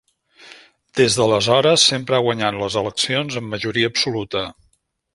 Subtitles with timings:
[0.99, 4.47] Des d'aleshores sempre ha guanyat les eleccions amb majoria absoluta.